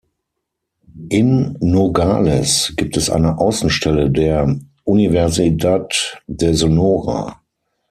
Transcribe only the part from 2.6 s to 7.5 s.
gibt es eine Außenstelle der Universidad de Sonora.